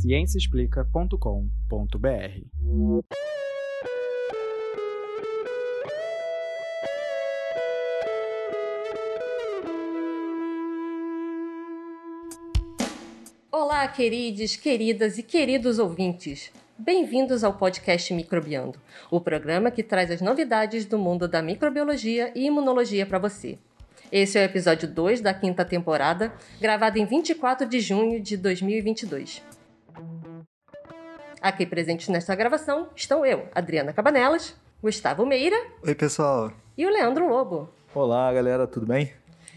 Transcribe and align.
ciênciaexplica.com.br. 0.00 2.42
Olá, 13.50 13.88
queridos, 13.88 14.54
queridas 14.54 15.18
e 15.18 15.22
queridos 15.22 15.80
ouvintes. 15.80 16.52
Bem-vindos 16.78 17.42
ao 17.42 17.54
podcast 17.54 18.14
Microbiando, 18.14 18.78
o 19.10 19.20
programa 19.20 19.72
que 19.72 19.82
traz 19.82 20.12
as 20.12 20.20
novidades 20.20 20.86
do 20.86 20.96
mundo 20.96 21.26
da 21.26 21.42
microbiologia 21.42 22.30
e 22.36 22.46
imunologia 22.46 23.04
para 23.04 23.18
você. 23.18 23.58
Esse 24.12 24.38
é 24.38 24.42
o 24.42 24.44
episódio 24.44 24.88
2 24.88 25.20
da 25.20 25.34
quinta 25.34 25.64
temporada, 25.64 26.32
gravado 26.60 26.98
em 26.98 27.04
24 27.04 27.66
de 27.66 27.80
junho 27.80 28.22
de 28.22 28.36
2022. 28.36 29.47
Aqui 31.40 31.64
presentes 31.64 32.08
nesta 32.08 32.34
gravação 32.34 32.88
estão 32.96 33.24
eu, 33.24 33.46
Adriana 33.54 33.92
Cabanelas, 33.92 34.56
Gustavo 34.82 35.24
Meira. 35.24 35.56
Oi, 35.86 35.94
pessoal. 35.94 36.52
E 36.76 36.84
o 36.84 36.90
Leandro 36.90 37.28
Lobo. 37.28 37.68
Olá, 37.94 38.32
galera, 38.32 38.66
tudo 38.66 38.86
bem? 38.86 39.12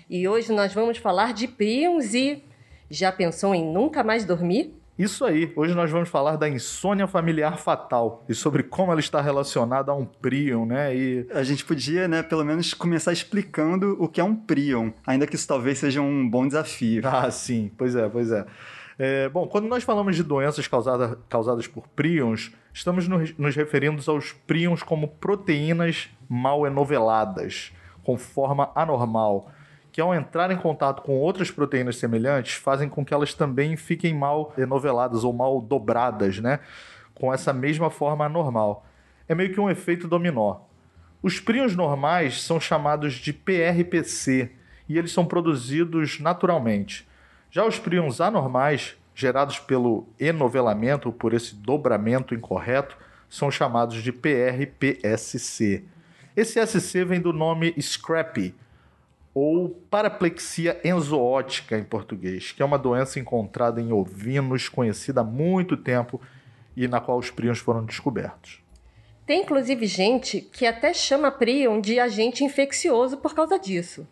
E 0.07 0.27
hoje 0.27 0.51
nós 0.51 0.73
vamos 0.73 0.99
falar 0.99 1.33
de 1.33 1.47
prions 1.47 2.13
e. 2.13 2.43
Já 2.87 3.11
pensou 3.11 3.55
em 3.55 3.65
nunca 3.65 4.03
mais 4.03 4.25
dormir? 4.25 4.75
Isso 4.99 5.25
aí, 5.25 5.51
hoje 5.55 5.73
nós 5.73 5.89
vamos 5.89 6.09
falar 6.09 6.35
da 6.35 6.47
insônia 6.47 7.07
familiar 7.07 7.57
fatal 7.57 8.23
e 8.29 8.35
sobre 8.35 8.61
como 8.61 8.91
ela 8.91 8.99
está 8.99 9.19
relacionada 9.19 9.91
a 9.91 9.95
um 9.95 10.05
prion, 10.05 10.65
né? 10.65 10.95
E 10.95 11.25
a 11.33 11.41
gente 11.41 11.65
podia, 11.65 12.07
né, 12.07 12.21
pelo 12.21 12.43
menos 12.43 12.73
começar 12.73 13.11
explicando 13.11 13.95
o 13.97 14.07
que 14.07 14.21
é 14.21 14.23
um 14.23 14.35
prion, 14.35 14.91
ainda 15.07 15.25
que 15.25 15.35
isso 15.35 15.47
talvez 15.47 15.79
seja 15.79 16.01
um 16.01 16.29
bom 16.29 16.45
desafio. 16.45 17.01
Ah, 17.07 17.31
sim, 17.31 17.71
pois 17.77 17.95
é, 17.95 18.07
pois 18.07 18.31
é. 18.31 18.45
É 18.99 19.29
bom, 19.29 19.47
quando 19.47 19.67
nós 19.67 19.83
falamos 19.83 20.15
de 20.15 20.23
doenças 20.23 20.67
causada, 20.67 21.17
causadas 21.29 21.67
por 21.67 21.87
prions, 21.87 22.51
estamos 22.73 23.07
nos, 23.07 23.37
nos 23.37 23.55
referindo 23.55 24.01
aos 24.11 24.31
prions 24.31 24.83
como 24.83 25.07
proteínas 25.07 26.09
mal 26.29 26.65
enoveladas, 26.65 27.71
com 28.03 28.17
forma 28.17 28.71
anormal 28.75 29.51
que 29.91 29.99
ao 29.99 30.15
entrar 30.15 30.49
em 30.51 30.57
contato 30.57 31.01
com 31.01 31.17
outras 31.17 31.51
proteínas 31.51 31.97
semelhantes, 31.97 32.53
fazem 32.53 32.87
com 32.87 33.03
que 33.03 33.13
elas 33.13 33.33
também 33.33 33.75
fiquem 33.75 34.13
mal 34.13 34.53
enoveladas 34.57 35.23
ou 35.23 35.33
mal 35.33 35.59
dobradas, 35.61 36.39
né? 36.39 36.59
Com 37.13 37.33
essa 37.33 37.51
mesma 37.51 37.89
forma 37.89 38.25
anormal. 38.25 38.85
É 39.27 39.35
meio 39.35 39.53
que 39.53 39.59
um 39.59 39.69
efeito 39.69 40.07
dominó. 40.07 40.61
Os 41.21 41.39
prions 41.39 41.75
normais 41.75 42.41
são 42.41 42.59
chamados 42.59 43.15
de 43.15 43.33
PRPC 43.33 44.51
e 44.87 44.97
eles 44.97 45.11
são 45.11 45.25
produzidos 45.25 46.19
naturalmente. 46.19 47.07
Já 47.51 47.65
os 47.65 47.77
prions 47.77 48.21
anormais, 48.21 48.95
gerados 49.13 49.59
pelo 49.59 50.07
enovelamento, 50.17 51.11
por 51.11 51.33
esse 51.33 51.53
dobramento 51.53 52.33
incorreto, 52.33 52.97
são 53.29 53.51
chamados 53.51 54.01
de 54.01 54.13
PRPSC. 54.13 55.83
Esse 56.33 56.65
SC 56.65 57.03
vem 57.03 57.19
do 57.19 57.33
nome 57.33 57.75
scrappy, 57.81 58.55
ou 59.33 59.69
paraplexia 59.89 60.79
enzoótica 60.81 61.77
em 61.77 61.83
português, 61.83 62.53
que 62.53 62.61
é 62.61 62.65
uma 62.65 62.79
doença 62.79 63.19
encontrada 63.19 63.81
em 63.81 63.91
ovinos, 63.91 64.69
conhecida 64.69 65.19
há 65.19 65.23
muito 65.23 65.75
tempo 65.75 66.21
e 66.75 66.87
na 66.87 67.01
qual 67.01 67.17
os 67.17 67.29
prions 67.29 67.59
foram 67.59 67.83
descobertos. 67.83 68.61
Tem 69.25 69.41
inclusive 69.41 69.85
gente 69.87 70.39
que 70.39 70.65
até 70.65 70.93
chama 70.93 71.29
prion 71.29 71.81
de 71.81 71.99
agente 71.99 72.45
infeccioso 72.45 73.17
por 73.17 73.35
causa 73.35 73.59
disso. 73.59 74.07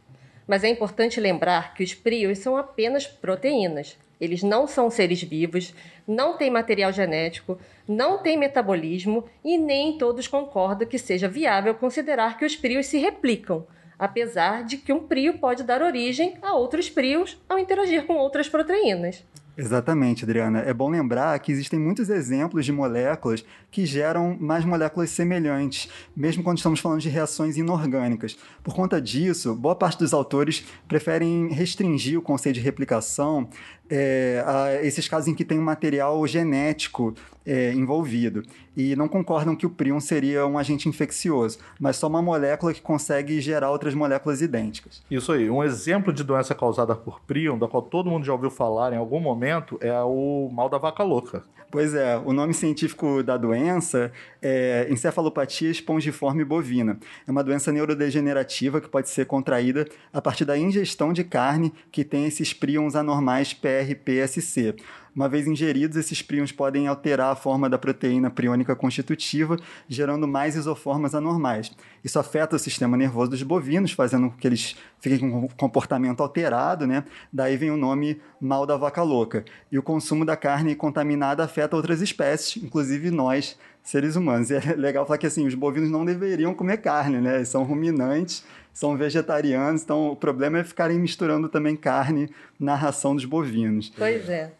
Mas 0.49 0.63
é 0.63 0.67
importante 0.67 1.19
lembrar 1.19 1.75
que 1.75 1.83
os 1.83 1.93
prions 1.93 2.39
são 2.39 2.57
apenas 2.57 3.05
proteínas. 3.05 3.95
Eles 4.19 4.41
não 4.41 4.65
são 4.65 4.89
seres 4.89 5.21
vivos, 5.21 5.75
não 6.07 6.37
têm 6.37 6.49
material 6.49 6.91
genético, 6.91 7.59
não 7.87 8.17
têm 8.17 8.35
metabolismo 8.35 9.29
e 9.45 9.59
nem 9.59 9.95
todos 9.95 10.27
concordam 10.27 10.87
que 10.87 10.97
seja 10.97 11.27
viável 11.27 11.75
considerar 11.75 12.35
que 12.35 12.45
os 12.45 12.55
prions 12.55 12.87
se 12.87 12.97
replicam 12.97 13.67
apesar 13.99 14.63
de 14.63 14.77
que 14.77 14.93
um 14.93 15.05
prio 15.05 15.37
pode 15.39 15.61
dar 15.61 15.81
origem 15.81 16.37
a 16.41 16.53
outros 16.53 16.89
prios 16.89 17.37
ao 17.49 17.59
interagir 17.59 18.05
com 18.05 18.15
outras 18.15 18.47
proteínas. 18.47 19.25
Exatamente, 19.59 20.23
Adriana. 20.23 20.59
É 20.59 20.73
bom 20.73 20.89
lembrar 20.89 21.37
que 21.39 21.51
existem 21.51 21.77
muitos 21.77 22.09
exemplos 22.09 22.65
de 22.65 22.71
moléculas 22.71 23.43
que 23.69 23.85
geram 23.85 24.37
mais 24.39 24.63
moléculas 24.63 25.09
semelhantes, 25.09 25.89
mesmo 26.15 26.41
quando 26.41 26.59
estamos 26.59 26.79
falando 26.79 27.01
de 27.01 27.09
reações 27.09 27.57
inorgânicas. 27.57 28.37
Por 28.63 28.73
conta 28.73 29.01
disso, 29.01 29.53
boa 29.53 29.75
parte 29.75 29.99
dos 29.99 30.13
autores 30.13 30.65
preferem 30.87 31.49
restringir 31.49 32.17
o 32.17 32.21
conceito 32.21 32.55
de 32.55 32.61
replicação 32.61 33.49
é, 33.89 34.41
a 34.47 34.85
esses 34.85 35.09
casos 35.09 35.27
em 35.27 35.35
que 35.35 35.43
tem 35.43 35.59
um 35.59 35.63
material 35.63 36.25
genético 36.25 37.13
é, 37.49 37.73
envolvido 37.73 38.43
e 38.77 38.95
não 38.95 39.07
concordam 39.07 39.55
que 39.55 39.65
o 39.65 39.69
prion 39.71 39.99
seria 39.99 40.45
um 40.45 40.55
agente 40.55 40.87
infeccioso, 40.87 41.57
mas 41.79 41.95
só 41.95 42.07
uma 42.07 42.21
molécula 42.21 42.71
que 42.71 42.79
consegue 42.79 43.41
gerar 43.41 43.71
outras 43.71 43.95
moléculas 43.95 44.39
idênticas. 44.39 45.01
Isso 45.09 45.31
aí. 45.31 45.49
Um 45.49 45.63
exemplo 45.63 46.13
de 46.13 46.23
doença 46.23 46.53
causada 46.53 46.95
por 46.95 47.19
prion, 47.21 47.57
da 47.57 47.67
qual 47.67 47.81
todo 47.81 48.09
mundo 48.09 48.23
já 48.23 48.31
ouviu 48.31 48.51
falar 48.51 48.93
em 48.93 48.97
algum 48.97 49.19
momento, 49.19 49.79
é 49.81 49.91
o 50.03 50.47
mal 50.53 50.69
da 50.69 50.77
vaca 50.77 51.01
louca. 51.03 51.43
Pois 51.71 51.93
é, 51.93 52.17
o 52.17 52.33
nome 52.33 52.53
científico 52.53 53.21
da 53.21 53.37
doença 53.37 54.11
é 54.41 54.87
encefalopatia 54.89 55.69
espongiforme 55.69 56.43
bovina. 56.43 56.97
É 57.27 57.31
uma 57.31 57.43
doença 57.43 57.71
neurodegenerativa 57.71 58.81
que 58.81 58.89
pode 58.89 59.09
ser 59.09 59.25
contraída 59.25 59.85
a 60.11 60.19
partir 60.19 60.45
da 60.45 60.57
ingestão 60.57 61.13
de 61.13 61.23
carne 61.23 61.71
que 61.91 62.03
tem 62.03 62.25
esses 62.25 62.53
prions 62.53 62.95
anormais 62.95 63.53
PRPSC. 63.53 64.75
Uma 65.15 65.27
vez 65.27 65.47
ingeridos, 65.47 65.97
esses 65.97 66.21
prions 66.21 66.51
podem 66.51 66.87
alterar 66.87 67.31
a 67.31 67.35
forma 67.35 67.69
da 67.69 67.77
proteína 67.77 68.29
priônica 68.29 68.75
constitutiva, 68.75 69.57
gerando 69.87 70.27
mais 70.27 70.55
isoformas 70.55 71.15
anormais. 71.15 71.71
Isso 72.03 72.19
afeta 72.19 72.55
o 72.55 72.59
sistema 72.59 72.95
nervoso 72.95 73.31
dos 73.31 73.43
bovinos, 73.43 73.91
fazendo 73.91 74.29
com 74.29 74.37
que 74.37 74.47
eles 74.47 74.75
fiquem 74.99 75.19
com 75.19 75.45
um 75.45 75.47
comportamento 75.47 76.21
alterado, 76.21 76.85
né? 76.85 77.03
Daí 77.33 77.57
vem 77.57 77.71
o 77.71 77.77
nome 77.77 78.21
mal 78.39 78.65
da 78.65 78.77
vaca 78.77 79.01
louca. 79.01 79.43
E 79.71 79.77
o 79.77 79.83
consumo 79.83 80.23
da 80.23 80.35
carne 80.35 80.75
contaminada 80.75 81.43
afeta 81.43 81.75
outras 81.75 82.01
espécies, 82.01 82.61
inclusive 82.61 83.09
nós, 83.09 83.57
seres 83.81 84.15
humanos. 84.15 84.51
E 84.51 84.55
é 84.55 84.59
legal 84.77 85.05
falar 85.05 85.17
que 85.17 85.27
assim, 85.27 85.47
os 85.47 85.55
bovinos 85.55 85.89
não 85.89 86.05
deveriam 86.05 86.53
comer 86.53 86.77
carne, 86.77 87.19
né? 87.19 87.37
Eles 87.37 87.49
são 87.49 87.63
ruminantes, 87.63 88.43
são 88.71 88.95
vegetarianos, 88.95 89.81
então 89.81 90.11
o 90.11 90.15
problema 90.15 90.59
é 90.59 90.63
ficarem 90.63 90.99
misturando 90.99 91.49
também 91.49 91.75
carne 91.75 92.29
na 92.59 92.75
ração 92.75 93.15
dos 93.15 93.25
bovinos. 93.25 93.91
Pois 93.97 94.29
é 94.29 94.58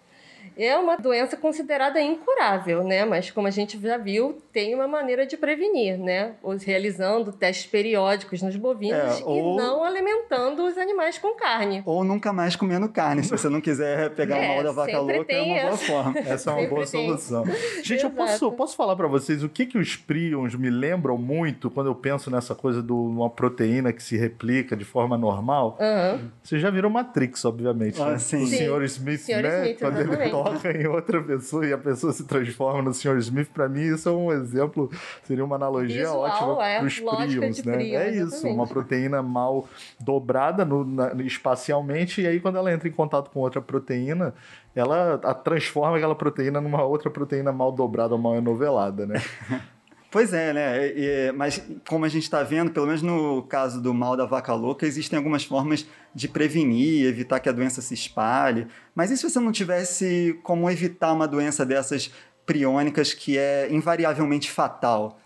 é 0.57 0.77
uma 0.77 0.97
doença 0.97 1.37
considerada 1.37 2.01
incurável, 2.01 2.83
né? 2.83 3.05
Mas 3.05 3.31
como 3.31 3.47
a 3.47 3.51
gente 3.51 3.79
já 3.79 3.97
viu, 3.97 4.41
tem 4.51 4.75
uma 4.75 4.87
maneira 4.87 5.25
de 5.25 5.37
prevenir, 5.37 5.97
né? 5.97 6.33
Os 6.43 6.63
realizando 6.63 7.31
testes 7.31 7.65
periódicos 7.65 8.41
nos 8.41 8.55
bovinos 8.55 9.21
é, 9.21 9.23
ou... 9.25 9.55
e 9.55 9.57
não 9.57 9.83
alimentando 9.83 10.65
os 10.65 10.77
animais 10.77 11.17
com 11.17 11.35
carne. 11.35 11.81
Ou 11.85 12.03
nunca 12.03 12.33
mais 12.33 12.55
comendo 12.55 12.89
carne, 12.89 13.23
se 13.23 13.29
você 13.29 13.49
não 13.49 13.61
quiser 13.61 14.09
pegar 14.11 14.37
é, 14.37 14.45
o 14.45 14.55
mal 14.55 14.63
da 14.63 14.71
vaca 14.71 14.99
louca, 14.99 15.31
é 15.33 15.41
uma 15.41 15.57
essa. 15.57 15.67
boa 15.67 15.77
forma. 15.77 16.19
Essa 16.29 16.51
é 16.51 16.53
uma 16.53 16.67
boa 16.67 16.85
tem. 16.85 17.05
solução. 17.05 17.43
Gente, 17.83 18.03
eu 18.03 18.11
posso, 18.11 18.51
posso 18.51 18.75
falar 18.75 18.95
para 18.95 19.07
vocês 19.07 19.43
o 19.43 19.49
que 19.49 19.65
que 19.65 19.77
os 19.77 19.95
prions 19.95 20.55
me 20.55 20.69
lembram 20.69 21.17
muito 21.17 21.69
quando 21.69 21.87
eu 21.87 21.95
penso 21.95 22.29
nessa 22.29 22.53
coisa 22.53 22.81
de 22.81 22.91
uma 22.91 23.29
proteína 23.29 23.91
que 23.91 24.01
se 24.01 24.17
replica 24.17 24.75
de 24.75 24.85
forma 24.85 25.17
normal? 25.17 25.77
Uhum. 25.79 26.29
Você 26.43 26.59
já 26.59 26.69
virou 26.69 26.89
Matrix, 26.91 27.45
obviamente. 27.45 28.01
Ah, 28.01 28.11
né? 28.11 28.19
sim. 28.19 28.43
O 28.43 28.47
Sr. 28.47 28.83
Smith, 28.83 29.19
Senhor 29.21 29.43
né? 29.43 29.61
Smith, 29.61 29.79
quando 29.79 29.99
ele 29.99 30.15
toca 30.53 30.71
em 30.71 30.85
outra 30.87 31.21
pessoa 31.21 31.65
e 31.65 31.73
a 31.73 31.77
pessoa 31.77 32.13
se 32.13 32.23
transforma 32.25 32.81
no 32.81 32.93
Sr. 32.93 33.17
Smith, 33.17 33.49
para 33.49 33.67
mim 33.67 33.81
isso 33.81 34.09
é 34.09 34.11
um 34.11 34.31
exemplo, 34.31 34.89
seria 35.23 35.43
uma 35.43 35.55
analogia 35.55 36.05
Visual, 36.05 36.19
ótima 36.19 36.67
é, 36.67 36.77
para 36.79 36.87
os 36.87 36.99
prions, 36.99 37.63
né? 37.63 37.89
É 37.89 38.09
isso, 38.09 38.21
exatamente. 38.21 38.55
uma 38.55 38.67
proteína 38.67 39.21
mal 39.21 39.67
dobrada 39.99 40.65
no, 40.65 40.85
na, 40.85 41.13
espacialmente 41.23 42.21
e 42.21 42.27
aí 42.27 42.39
quando 42.39 42.57
ela 42.57 42.71
entra 42.71 42.87
em 42.87 42.91
contato 42.91 43.29
com 43.29 43.39
outra 43.39 43.61
proteína, 43.61 44.33
ela 44.75 45.19
a, 45.23 45.33
transforma 45.33 45.97
aquela 45.97 46.15
proteína 46.15 46.61
numa 46.61 46.83
outra 46.83 47.09
proteína 47.09 47.51
mal 47.51 47.71
dobrada 47.71 48.13
ou 48.13 48.19
mal 48.19 48.35
enovelada, 48.35 49.05
né? 49.05 49.21
Pois 50.11 50.33
é, 50.33 50.51
né? 50.53 50.87
E- 50.87 51.31
mas 51.33 51.61
como 51.87 52.03
a 52.03 52.09
gente 52.09 52.23
está 52.23 52.41
vendo, 52.41 52.71
pelo 52.71 52.87
menos 52.87 53.01
no 53.01 53.43
caso 53.43 53.79
do 53.79 53.93
mal 53.93 54.17
da 54.17 54.25
vaca 54.25 54.53
louca, 54.53 54.85
existem 54.85 55.17
algumas 55.17 55.43
formas 55.43 55.85
de 56.15 56.27
prevenir, 56.27 57.05
evitar 57.05 57.39
que 57.39 57.47
a 57.47 57.51
doença 57.51 57.81
se 57.81 57.93
espalhe. 57.93 58.67
Mas 58.95 59.11
e 59.11 59.17
se 59.17 59.29
você 59.29 59.39
não 59.39 59.51
tivesse 59.51 60.39
como 60.41 60.69
evitar 60.69 61.13
uma 61.13 61.27
doença 61.27 61.63
dessas 61.63 62.11
priônicas 62.43 63.13
que 63.13 63.37
é 63.37 63.67
invariavelmente 63.69 64.49
fatal? 64.49 65.19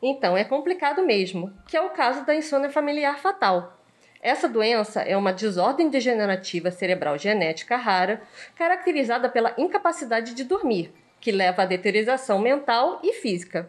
Então, 0.00 0.36
é 0.36 0.44
complicado 0.44 1.04
mesmo, 1.04 1.52
que 1.66 1.76
é 1.76 1.80
o 1.80 1.90
caso 1.90 2.24
da 2.24 2.34
insônia 2.34 2.70
familiar 2.70 3.18
fatal. 3.18 3.76
Essa 4.22 4.48
doença 4.48 5.00
é 5.00 5.16
uma 5.16 5.32
desordem 5.32 5.90
degenerativa 5.90 6.70
cerebral 6.70 7.18
genética 7.18 7.76
rara, 7.76 8.22
caracterizada 8.54 9.28
pela 9.28 9.54
incapacidade 9.58 10.34
de 10.34 10.44
dormir, 10.44 10.92
que 11.20 11.32
leva 11.32 11.62
à 11.62 11.66
deterioração 11.66 12.38
mental 12.38 13.00
e 13.02 13.14
física. 13.14 13.68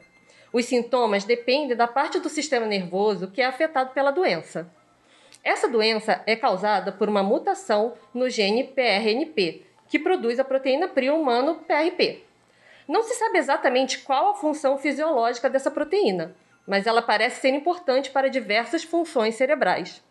Os 0.53 0.65
sintomas 0.65 1.23
dependem 1.23 1.75
da 1.75 1.87
parte 1.87 2.19
do 2.19 2.29
sistema 2.29 2.65
nervoso 2.65 3.27
que 3.27 3.41
é 3.41 3.45
afetado 3.45 3.91
pela 3.91 4.11
doença. 4.11 4.69
Essa 5.43 5.67
doença 5.67 6.21
é 6.27 6.35
causada 6.35 6.91
por 6.91 7.09
uma 7.09 7.23
mutação 7.23 7.93
no 8.13 8.29
gene 8.29 8.63
PRNP, 8.63 9.65
que 9.87 9.97
produz 9.97 10.39
a 10.39 10.43
proteína 10.43 10.87
PRIO 10.87 11.15
humano 11.15 11.63
PRP. 11.67 12.23
Não 12.87 13.03
se 13.03 13.13
sabe 13.15 13.37
exatamente 13.37 13.99
qual 13.99 14.31
a 14.31 14.35
função 14.35 14.77
fisiológica 14.77 15.49
dessa 15.49 15.71
proteína, 15.71 16.35
mas 16.67 16.85
ela 16.85 17.01
parece 17.01 17.41
ser 17.41 17.49
importante 17.49 18.11
para 18.11 18.29
diversas 18.29 18.83
funções 18.83 19.35
cerebrais. 19.35 20.03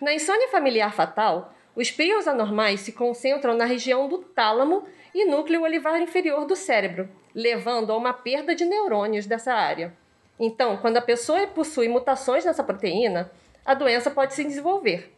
Na 0.00 0.14
insônia 0.14 0.48
familiar 0.48 0.92
fatal, 0.94 1.52
os 1.80 1.90
prions 1.90 2.28
anormais 2.28 2.80
se 2.80 2.92
concentram 2.92 3.56
na 3.56 3.64
região 3.64 4.06
do 4.06 4.18
tálamo 4.18 4.84
e 5.14 5.24
núcleo 5.24 5.62
olivar 5.62 6.00
inferior 6.00 6.44
do 6.44 6.54
cérebro, 6.54 7.08
levando 7.34 7.90
a 7.90 7.96
uma 7.96 8.12
perda 8.12 8.54
de 8.54 8.66
neurônios 8.66 9.26
dessa 9.26 9.54
área. 9.54 9.92
Então, 10.38 10.76
quando 10.76 10.98
a 10.98 11.02
pessoa 11.02 11.46
possui 11.46 11.88
mutações 11.88 12.44
nessa 12.44 12.62
proteína, 12.62 13.30
a 13.64 13.72
doença 13.72 14.10
pode 14.10 14.34
se 14.34 14.44
desenvolver. 14.44 15.14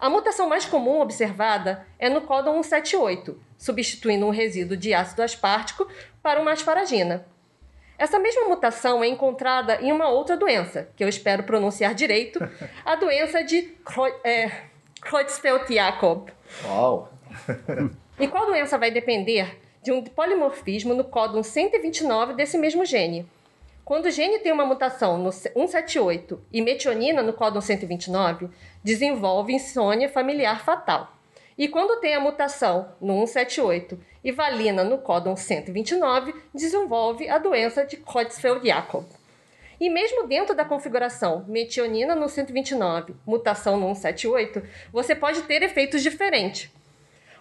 A 0.00 0.10
mutação 0.10 0.48
mais 0.48 0.64
comum 0.64 1.00
observada 1.00 1.86
é 1.98 2.08
no 2.08 2.22
códon 2.22 2.62
178, 2.62 3.40
substituindo 3.56 4.26
um 4.26 4.30
resíduo 4.30 4.76
de 4.76 4.92
ácido 4.92 5.22
aspartico 5.22 5.88
para 6.20 6.40
uma 6.40 6.52
asparagina. 6.52 7.24
Essa 7.96 8.18
mesma 8.18 8.48
mutação 8.48 9.04
é 9.04 9.06
encontrada 9.06 9.80
em 9.80 9.92
uma 9.92 10.08
outra 10.08 10.36
doença, 10.36 10.88
que 10.96 11.04
eu 11.04 11.08
espero 11.08 11.44
pronunciar 11.44 11.94
direito, 11.94 12.40
a 12.84 12.96
doença 12.96 13.44
de 13.44 13.72
é, 14.24 14.50
Creutzfeldt-Jakob. 15.04 16.30
Uau! 16.64 17.08
e 18.18 18.26
qual 18.26 18.46
doença 18.46 18.78
vai 18.78 18.90
depender 18.90 19.60
de 19.82 19.92
um 19.92 20.02
polimorfismo 20.02 20.94
no 20.94 21.04
códon 21.04 21.42
129 21.42 22.34
desse 22.34 22.56
mesmo 22.58 22.84
gene? 22.84 23.28
Quando 23.84 24.06
o 24.06 24.10
gene 24.10 24.38
tem 24.38 24.50
uma 24.50 24.64
mutação 24.64 25.18
no 25.18 25.30
178 25.30 26.40
e 26.50 26.62
metionina 26.62 27.22
no 27.22 27.34
códon 27.34 27.60
129, 27.60 28.48
desenvolve 28.82 29.52
insônia 29.52 30.08
familiar 30.08 30.64
fatal. 30.64 31.12
E 31.56 31.68
quando 31.68 32.00
tem 32.00 32.14
a 32.14 32.20
mutação 32.20 32.88
no 33.00 33.26
178 33.26 34.00
e 34.24 34.32
valina 34.32 34.82
no 34.82 34.98
códon 34.98 35.36
129, 35.36 36.34
desenvolve 36.54 37.28
a 37.28 37.36
doença 37.36 37.84
de 37.84 37.98
Creutzfeldt-Jakob. 37.98 39.04
E 39.80 39.90
mesmo 39.90 40.26
dentro 40.26 40.54
da 40.54 40.64
configuração 40.64 41.44
metionina 41.48 42.14
no 42.14 42.28
129, 42.28 43.14
mutação 43.26 43.76
no 43.76 43.94
178, 43.94 44.62
você 44.92 45.14
pode 45.14 45.42
ter 45.42 45.62
efeitos 45.62 46.02
diferentes. 46.02 46.70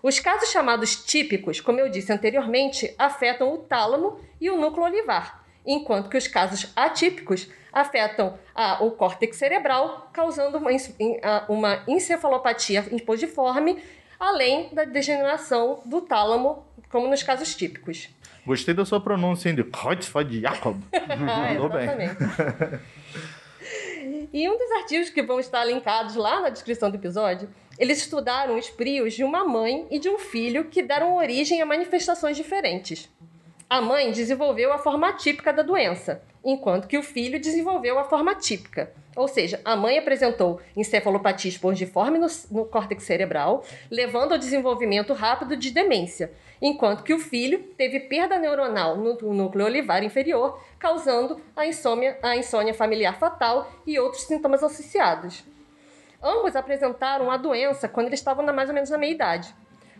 Os 0.01 0.19
casos 0.19 0.49
chamados 0.49 0.95
típicos, 1.05 1.61
como 1.61 1.79
eu 1.79 1.87
disse 1.87 2.11
anteriormente, 2.11 2.93
afetam 2.97 3.53
o 3.53 3.57
tálamo 3.59 4.19
e 4.41 4.49
o 4.49 4.57
núcleo 4.57 4.83
olivar, 4.83 5.45
enquanto 5.65 6.09
que 6.09 6.17
os 6.17 6.27
casos 6.27 6.71
atípicos 6.75 7.49
afetam 7.71 8.37
o 8.81 8.91
córtex 8.91 9.37
cerebral, 9.37 10.09
causando 10.11 10.57
uma, 10.57 10.69
uma 11.47 11.83
encefalopatia 11.87 12.85
imposiforme, 12.91 13.81
além 14.19 14.69
da 14.73 14.83
degeneração 14.83 15.81
do 15.85 16.01
tálamo, 16.01 16.65
como 16.89 17.07
nos 17.07 17.23
casos 17.23 17.55
típicos. 17.55 18.09
Gostei 18.45 18.73
da 18.73 18.85
sua 18.85 18.99
pronúncia, 18.99 19.49
hein, 19.49 19.55
de 19.55 19.63
Kreutzfeldt 19.63 20.41
Jakob. 20.41 20.79
Mandou 21.19 21.69
bem. 21.69 21.87
E 24.33 24.49
um 24.49 24.57
dos 24.57 24.71
artigos 24.71 25.09
que 25.09 25.21
vão 25.21 25.39
estar 25.39 25.63
linkados 25.63 26.15
lá 26.15 26.41
na 26.41 26.49
descrição 26.49 26.89
do 26.89 26.97
episódio, 26.97 27.47
eles 27.77 27.99
estudaram 27.99 28.57
os 28.57 28.69
prios 28.69 29.13
de 29.13 29.23
uma 29.23 29.45
mãe 29.45 29.87
e 29.89 29.99
de 29.99 30.09
um 30.09 30.19
filho 30.19 30.65
que 30.65 30.81
deram 30.81 31.15
origem 31.15 31.61
a 31.61 31.65
manifestações 31.65 32.35
diferentes. 32.35 33.09
A 33.69 33.79
mãe 33.79 34.11
desenvolveu 34.11 34.73
a 34.73 34.77
forma 34.77 35.13
típica 35.13 35.53
da 35.53 35.61
doença, 35.61 36.21
enquanto 36.43 36.87
que 36.87 36.97
o 36.97 37.03
filho 37.03 37.39
desenvolveu 37.39 37.97
a 37.97 38.03
forma 38.03 38.35
típica. 38.35 38.91
Ou 39.15 39.27
seja, 39.27 39.61
a 39.63 39.75
mãe 39.75 39.97
apresentou 39.97 40.59
encefalopatia 40.75 41.49
espongiforme 41.49 42.17
no, 42.17 42.27
no 42.49 42.65
córtex 42.65 43.03
cerebral, 43.03 43.63
levando 43.89 44.31
ao 44.31 44.37
desenvolvimento 44.37 45.13
rápido 45.13 45.55
de 45.55 45.71
demência, 45.71 46.31
enquanto 46.61 47.03
que 47.03 47.13
o 47.13 47.19
filho 47.19 47.59
teve 47.77 47.99
perda 48.01 48.37
neuronal 48.37 48.97
no, 48.97 49.13
núcleo 49.33 49.65
olivar 49.65 50.03
inferior, 50.03 50.59
causando 50.79 51.39
a 51.55 51.65
insônia, 51.65 52.17
a 52.23 52.35
insônia 52.35 52.73
familiar 52.73 53.17
fatal 53.19 53.71
e 53.85 53.99
outros 53.99 54.23
sintomas 54.23 54.63
associados. 54.63 55.43
Ambos 56.21 56.55
apresentaram 56.55 57.29
a 57.29 57.37
doença 57.37 57.87
quando 57.87 58.07
eles 58.07 58.19
estavam 58.19 58.45
na, 58.45 58.53
mais 58.53 58.69
ou 58.69 58.75
menos 58.75 58.89
na 58.89 58.97
meia 58.97 59.11
idade. 59.11 59.55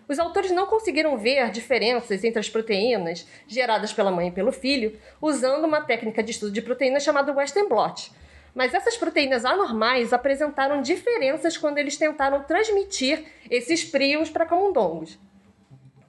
Os 0.08 0.20
autores 0.20 0.52
não 0.52 0.66
conseguiram 0.66 1.18
ver 1.18 1.50
diferenças 1.52 2.24
entre 2.24 2.40
as 2.40 2.50
proteínas 2.50 3.28
geradas 3.48 3.94
pela 3.94 4.12
mãe 4.12 4.28
e 4.28 4.32
pelo 4.32 4.52
filho 4.52 5.00
usando 5.22 5.66
uma 5.66 5.82
técnica 5.82 6.22
de 6.22 6.32
estudo 6.32 6.52
de 6.52 6.62
proteínas 6.62 7.04
chamada 7.04 7.34
Western 7.34 7.70
blot. 7.70 8.12
Mas 8.54 8.74
essas 8.74 8.98
proteínas 8.98 9.46
anormais 9.46 10.14
apresentaram 10.14 10.82
diferenças 10.82 11.58
quando 11.58 11.78
eles 11.78 11.98
tentaram 11.98 12.44
transmitir 12.44 13.26
esses 13.50 13.84
prios 13.84 14.30
para 14.30 14.46
camundongos. 14.46 15.18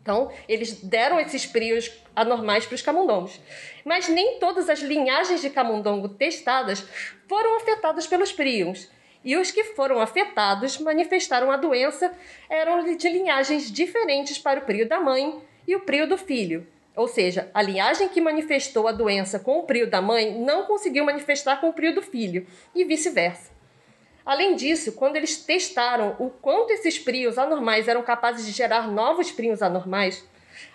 Então, 0.02 0.30
eles 0.46 0.82
deram 0.82 1.18
esses 1.18 1.46
prios 1.46 1.90
anormais 2.14 2.66
para 2.66 2.74
os 2.74 2.82
camundongos. 2.82 3.40
Mas 3.86 4.06
nem 4.06 4.38
todas 4.38 4.68
as 4.68 4.80
linhagens 4.80 5.40
de 5.40 5.48
camundongo 5.48 6.10
testadas 6.10 6.86
foram 7.26 7.56
afetadas 7.56 8.06
pelos 8.06 8.30
prions. 8.30 8.90
E 9.24 9.36
os 9.36 9.50
que 9.50 9.64
foram 9.64 10.00
afetados 10.00 10.78
manifestaram 10.78 11.50
a 11.50 11.56
doença 11.56 12.12
eram 12.48 12.84
de 12.94 13.08
linhagens 13.08 13.72
diferentes 13.72 14.38
para 14.38 14.60
o 14.60 14.64
prio 14.64 14.86
da 14.86 15.00
mãe 15.00 15.40
e 15.66 15.74
o 15.74 15.80
prio 15.80 16.06
do 16.06 16.18
filho. 16.18 16.66
Ou 16.94 17.08
seja, 17.08 17.50
a 17.52 17.62
linhagem 17.62 18.08
que 18.08 18.20
manifestou 18.20 18.86
a 18.86 18.92
doença 18.92 19.38
com 19.38 19.58
o 19.58 19.64
prio 19.64 19.88
da 19.88 20.00
mãe 20.00 20.38
não 20.38 20.64
conseguiu 20.64 21.04
manifestar 21.04 21.60
com 21.60 21.70
o 21.70 21.72
prio 21.72 21.94
do 21.94 22.02
filho, 22.02 22.46
e 22.74 22.84
vice-versa. 22.84 23.50
Além 24.24 24.54
disso, 24.54 24.92
quando 24.92 25.16
eles 25.16 25.36
testaram 25.36 26.16
o 26.18 26.30
quanto 26.30 26.70
esses 26.70 26.98
prios 26.98 27.36
anormais 27.36 27.88
eram 27.88 28.02
capazes 28.02 28.46
de 28.46 28.52
gerar 28.52 28.88
novos 28.88 29.32
prios 29.32 29.60
anormais, 29.60 30.24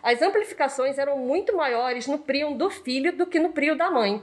as 0.04 0.22
amplificações 0.22 0.98
eram 0.98 1.18
muito 1.18 1.56
maiores 1.56 2.06
no 2.06 2.20
prion 2.20 2.54
do 2.54 2.70
filho 2.70 3.16
do 3.16 3.26
que 3.26 3.40
no 3.40 3.50
prio 3.50 3.78
da 3.78 3.90
mãe. 3.90 4.22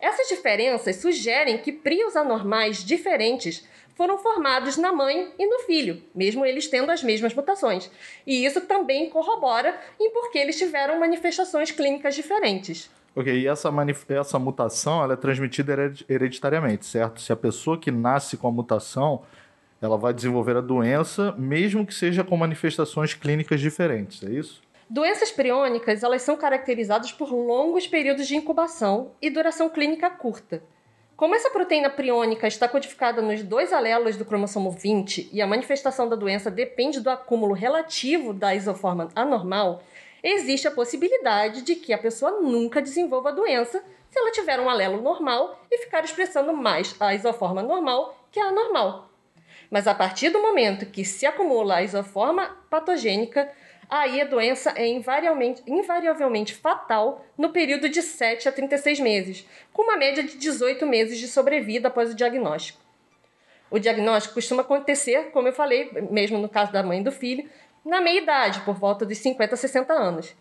Essas 0.00 0.28
diferenças 0.28 0.96
sugerem 0.96 1.58
que 1.58 1.72
prios 1.72 2.14
anormais 2.16 2.84
diferentes 2.84 3.66
foram 3.98 4.16
formados 4.16 4.76
na 4.76 4.92
mãe 4.92 5.32
e 5.36 5.46
no 5.46 5.58
filho, 5.64 6.00
mesmo 6.14 6.46
eles 6.46 6.68
tendo 6.68 6.92
as 6.92 7.02
mesmas 7.02 7.34
mutações. 7.34 7.90
E 8.24 8.46
isso 8.46 8.60
também 8.60 9.10
corrobora 9.10 9.76
em 9.98 10.10
porque 10.12 10.38
eles 10.38 10.56
tiveram 10.56 11.00
manifestações 11.00 11.72
clínicas 11.72 12.14
diferentes. 12.14 12.88
Ok, 13.16 13.36
e 13.36 13.48
essa, 13.48 13.68
essa 14.10 14.38
mutação 14.38 15.02
ela 15.02 15.14
é 15.14 15.16
transmitida 15.16 15.92
hereditariamente, 16.08 16.86
certo? 16.86 17.20
Se 17.20 17.32
a 17.32 17.36
pessoa 17.36 17.76
que 17.76 17.90
nasce 17.90 18.36
com 18.36 18.46
a 18.46 18.52
mutação, 18.52 19.22
ela 19.82 19.98
vai 19.98 20.14
desenvolver 20.14 20.56
a 20.56 20.60
doença, 20.60 21.34
mesmo 21.36 21.84
que 21.84 21.92
seja 21.92 22.22
com 22.22 22.36
manifestações 22.36 23.14
clínicas 23.14 23.60
diferentes, 23.60 24.22
é 24.22 24.30
isso? 24.30 24.62
Doenças 24.90 25.30
priônicas 25.30 26.02
elas 26.02 26.22
são 26.22 26.34
caracterizadas 26.34 27.12
por 27.12 27.30
longos 27.30 27.86
períodos 27.86 28.26
de 28.26 28.36
incubação 28.36 29.12
e 29.20 29.28
duração 29.28 29.68
clínica 29.68 30.08
curta. 30.08 30.62
Como 31.14 31.34
essa 31.34 31.50
proteína 31.50 31.90
priônica 31.90 32.46
está 32.46 32.66
codificada 32.66 33.20
nos 33.20 33.42
dois 33.42 33.70
alelos 33.70 34.16
do 34.16 34.24
cromossomo 34.24 34.70
20 34.70 35.28
e 35.30 35.42
a 35.42 35.46
manifestação 35.46 36.08
da 36.08 36.16
doença 36.16 36.50
depende 36.50 37.00
do 37.00 37.10
acúmulo 37.10 37.52
relativo 37.52 38.32
da 38.32 38.54
isoforma 38.54 39.10
anormal, 39.14 39.82
existe 40.22 40.66
a 40.66 40.70
possibilidade 40.70 41.60
de 41.60 41.74
que 41.74 41.92
a 41.92 41.98
pessoa 41.98 42.40
nunca 42.40 42.80
desenvolva 42.80 43.28
a 43.28 43.32
doença 43.32 43.84
se 44.08 44.18
ela 44.18 44.32
tiver 44.32 44.58
um 44.58 44.70
alelo 44.70 45.02
normal 45.02 45.60
e 45.70 45.76
ficar 45.76 46.02
expressando 46.02 46.54
mais 46.54 46.96
a 46.98 47.14
isoforma 47.14 47.62
normal 47.62 48.16
que 48.32 48.40
a 48.40 48.46
anormal. 48.46 49.10
Mas 49.70 49.86
a 49.86 49.94
partir 49.94 50.30
do 50.30 50.40
momento 50.40 50.86
que 50.86 51.04
se 51.04 51.26
acumula 51.26 51.76
a 51.76 51.82
isoforma 51.82 52.56
patogênica, 52.70 53.52
aí 53.88 54.20
a 54.20 54.24
doença 54.24 54.72
é 54.76 54.86
invariavelmente, 54.86 55.62
invariavelmente 55.66 56.54
fatal 56.54 57.24
no 57.36 57.50
período 57.50 57.88
de 57.88 58.02
7 58.02 58.48
a 58.48 58.52
36 58.52 59.00
meses, 59.00 59.46
com 59.72 59.82
uma 59.82 59.96
média 59.96 60.22
de 60.22 60.36
18 60.36 60.86
meses 60.86 61.18
de 61.18 61.28
sobrevida 61.28 61.88
após 61.88 62.10
o 62.10 62.14
diagnóstico. 62.14 62.80
O 63.70 63.78
diagnóstico 63.78 64.34
costuma 64.34 64.62
acontecer, 64.62 65.30
como 65.30 65.48
eu 65.48 65.52
falei, 65.52 65.90
mesmo 66.10 66.38
no 66.38 66.48
caso 66.48 66.72
da 66.72 66.82
mãe 66.82 67.00
e 67.00 67.04
do 67.04 67.12
filho, 67.12 67.48
na 67.84 68.00
meia-idade, 68.00 68.60
por 68.60 68.74
volta 68.74 69.04
de 69.04 69.14
50 69.14 69.54
a 69.54 69.56
60 69.56 69.92
anos. 69.92 70.34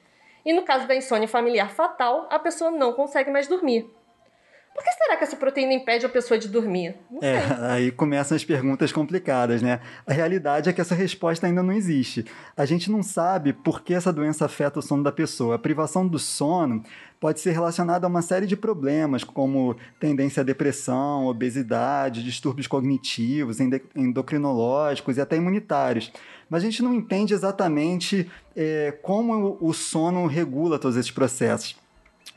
E 0.45 0.53
no 0.53 0.63
caso 0.63 0.87
da 0.87 0.95
insônia 0.95 1.27
familiar 1.27 1.71
fatal, 1.71 2.27
a 2.29 2.39
pessoa 2.39 2.71
não 2.71 2.93
consegue 2.93 3.29
mais 3.29 3.47
dormir. 3.47 3.89
Por 4.77 4.83
que 4.83 4.91
será 4.91 5.17
que 5.17 5.23
essa 5.23 5.35
proteína 5.35 5.73
impede 5.73 6.05
a 6.05 6.09
pessoa 6.09 6.37
de 6.37 6.47
dormir? 6.47 6.93
É, 7.19 7.39
aí 7.61 7.91
começam 7.91 8.35
as 8.35 8.45
perguntas 8.45 8.91
complicadas, 8.91 9.59
né? 9.59 9.79
A 10.05 10.13
realidade 10.13 10.69
é 10.69 10.73
que 10.73 10.79
essa 10.79 10.93
resposta 10.93 11.47
ainda 11.47 11.63
não 11.63 11.73
existe. 11.73 12.23
A 12.55 12.63
gente 12.63 12.91
não 12.91 13.01
sabe 13.01 13.53
por 13.53 13.81
que 13.81 13.95
essa 13.95 14.13
doença 14.13 14.45
afeta 14.45 14.77
o 14.77 14.81
sono 14.83 15.01
da 15.01 15.11
pessoa. 15.11 15.55
A 15.55 15.59
privação 15.59 16.07
do 16.07 16.19
sono 16.19 16.83
pode 17.19 17.39
ser 17.39 17.53
relacionada 17.53 18.05
a 18.05 18.09
uma 18.09 18.21
série 18.21 18.45
de 18.45 18.55
problemas, 18.55 19.23
como 19.23 19.75
tendência 19.99 20.41
à 20.41 20.43
depressão, 20.43 21.25
obesidade, 21.25 22.23
distúrbios 22.23 22.67
cognitivos, 22.67 23.57
endocrinológicos 23.95 25.17
e 25.17 25.21
até 25.21 25.37
imunitários. 25.37 26.11
Mas 26.47 26.61
a 26.61 26.65
gente 26.67 26.83
não 26.83 26.93
entende 26.93 27.33
exatamente 27.33 28.29
é, 28.55 28.91
como 29.01 29.57
o 29.59 29.73
sono 29.73 30.27
regula 30.27 30.77
todos 30.77 30.97
esses 30.97 31.09
processos. 31.09 31.75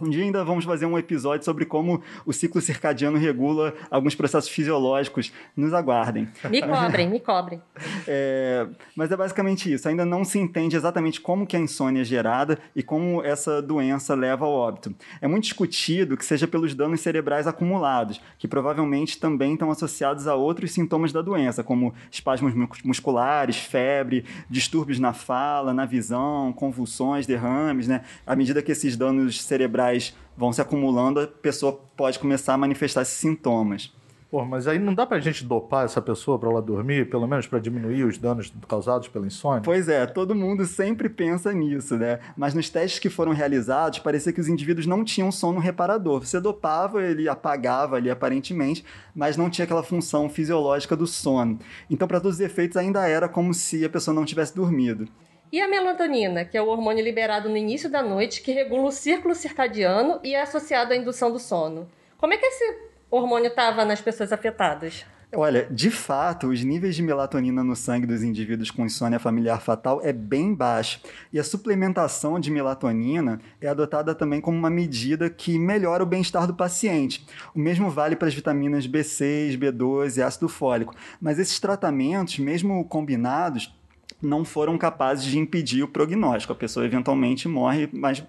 Um 0.01 0.09
dia 0.09 0.25
ainda 0.25 0.43
vamos 0.43 0.65
fazer 0.65 0.87
um 0.87 0.99
episódio 0.99 1.45
sobre 1.45 1.65
como 1.65 2.03
o 2.25 2.33
ciclo 2.33 2.61
circadiano 2.61 3.19
regula 3.19 3.75
alguns 3.91 4.15
processos 4.15 4.51
fisiológicos. 4.51 5.33
Nos 5.57 5.75
aguardem. 5.75 6.29
Me 6.49 6.63
cobrem, 6.63 7.11
me 7.11 7.21
cobrem. 7.21 7.63
É, 8.07 8.67
mas 8.97 9.13
é 9.13 9.17
basicamente 9.17 9.73
isso. 9.73 9.89
Ainda 9.89 10.05
não 10.05 10.25
se 10.25 10.39
entende 10.39 10.75
exatamente 10.75 11.21
como 11.21 11.47
que 11.47 11.57
a 11.57 11.61
insônia 11.61 12.01
é 12.01 12.05
gerada 12.05 12.59
e 12.75 12.83
como 12.83 13.23
essa 13.23 13.61
doença 13.61 14.15
leva 14.15 14.45
ao 14.45 14.53
óbito. 14.53 14.95
É 15.21 15.29
muito 15.29 15.45
discutido 15.45 16.17
que 16.17 16.25
seja 16.25 16.49
pelos 16.49 16.75
danos 16.75 17.01
cerebrais 17.01 17.47
acumulados, 17.47 18.21
que 18.39 18.49
provavelmente 18.49 19.19
também 19.19 19.53
estão 19.53 19.71
associados 19.71 20.27
a 20.27 20.35
outros 20.35 20.73
sintomas 20.73 21.13
da 21.13 21.21
doença, 21.23 21.63
como 21.63 21.95
espasmos 22.11 22.55
musculares, 22.85 23.57
febre, 23.57 24.25
distúrbios 24.49 24.99
na 24.99 25.13
fala, 25.13 25.75
na 25.75 25.85
visão, 25.85 26.53
convulsões, 26.53 27.27
derrames, 27.27 27.87
né? 27.87 28.03
À 28.27 28.35
medida 28.35 28.63
que 28.63 28.73
esses 28.73 28.97
danos 28.97 29.43
cerebrais 29.43 29.90
vão 30.37 30.53
se 30.53 30.61
acumulando, 30.61 31.21
a 31.21 31.27
pessoa 31.27 31.81
pode 31.97 32.19
começar 32.19 32.55
a 32.55 32.59
manifestar 32.59 33.03
esses 33.03 33.15
sintomas. 33.15 33.93
Pô, 34.31 34.45
mas 34.45 34.69
aí 34.69 34.79
não 34.79 34.95
dá 34.95 35.05
pra 35.05 35.19
gente 35.19 35.45
dopar 35.45 35.85
essa 35.85 36.01
pessoa 36.01 36.39
para 36.39 36.49
ela 36.49 36.63
dormir, 36.63 37.11
pelo 37.11 37.27
menos 37.27 37.49
para 37.49 37.59
diminuir 37.59 38.05
os 38.05 38.17
danos 38.17 38.53
causados 38.69 39.09
pela 39.09 39.27
insônia? 39.27 39.61
Pois 39.65 39.89
é, 39.89 40.07
todo 40.07 40.37
mundo 40.37 40.65
sempre 40.67 41.09
pensa 41.09 41.53
nisso, 41.53 41.97
né? 41.97 42.21
Mas 42.37 42.55
nos 42.55 42.71
testes 42.71 43.01
que 43.01 43.11
foram 43.11 43.33
realizados, 43.33 43.99
parecia 43.99 44.33
que 44.33 44.41
os 44.41 44.47
indivíduos 44.47 44.87
não 44.87 45.05
tinham 45.05 45.33
sono 45.33 45.59
reparador. 45.59 46.25
Você 46.25 46.41
dopava, 46.41 47.03
ele 47.03 47.29
apagava 47.29 47.97
ali 47.97 48.09
aparentemente, 48.09 48.85
mas 49.13 49.37
não 49.37 49.51
tinha 49.51 49.65
aquela 49.65 49.83
função 49.83 50.31
fisiológica 50.31 50.95
do 50.95 51.09
sono. 51.09 51.59
Então, 51.91 52.07
para 52.07 52.21
todos 52.21 52.37
os 52.37 52.41
efeitos, 52.41 52.77
ainda 52.77 53.09
era 53.09 53.29
como 53.29 53.53
se 53.53 53.85
a 53.85 53.91
pessoa 53.91 54.15
não 54.15 54.25
tivesse 54.25 54.55
dormido. 54.55 55.09
E 55.53 55.61
a 55.61 55.67
melatonina, 55.67 56.45
que 56.45 56.57
é 56.57 56.63
o 56.63 56.69
hormônio 56.69 57.03
liberado 57.03 57.49
no 57.49 57.57
início 57.57 57.91
da 57.91 58.03
noite, 58.03 58.41
que 58.41 58.53
regula 58.53 58.85
o 58.85 58.93
círculo 58.93 59.35
circadiano 59.35 60.21
e 60.23 60.35
é 60.35 60.43
associado 60.43 60.93
à 60.93 60.97
indução 60.97 61.33
do 61.33 61.41
sono. 61.41 61.89
Como 62.19 62.33
é 62.33 62.37
que 62.37 62.47
esse 62.47 62.79
hormônio 63.11 63.49
estava 63.49 63.85
nas 63.85 64.01
pessoas 64.01 64.33
afetadas? 64.33 65.05
Olha, 65.33 65.67
de 65.71 65.91
fato, 65.93 66.49
os 66.49 66.63
níveis 66.65 66.97
de 66.97 67.03
melatonina 67.03 67.63
no 67.63 67.77
sangue 67.77 68.07
dos 68.07 68.23
indivíduos 68.23 68.71
com 68.71 68.85
insônia 68.85 69.19
familiar 69.21 69.61
fatal 69.61 70.01
é 70.03 70.13
bem 70.13 70.53
baixo. 70.53 71.01
E 71.33 71.39
a 71.39 71.45
suplementação 71.45 72.41
de 72.41 72.51
melatonina 72.51 73.41
é 73.61 73.69
adotada 73.69 74.13
também 74.13 74.41
como 74.41 74.59
uma 74.59 74.71
medida 74.71 75.31
que 75.31 75.57
melhora 75.57 76.03
o 76.03 76.07
bem-estar 76.07 76.49
do 76.49 76.55
paciente. 76.55 77.25
O 77.55 77.61
mesmo 77.61 77.91
vale 77.91 78.17
para 78.17 78.27
as 78.27 78.35
vitaminas 78.35 78.89
B6, 78.89 79.57
B12 79.57 80.19
e 80.19 80.23
ácido 80.23 80.49
fólico. 80.49 80.95
Mas 81.21 81.39
esses 81.39 81.61
tratamentos, 81.61 82.39
mesmo 82.41 82.85
combinados, 82.85 83.73
não 84.23 84.45
foram 84.45 84.77
capazes 84.77 85.25
de 85.25 85.39
impedir 85.39 85.83
o 85.83 85.89
prognóstico. 85.89 86.53
A 86.53 86.57
pessoa 86.57 86.85
eventualmente 86.85 87.49
morre, 87.49 87.89
mas 87.93 88.23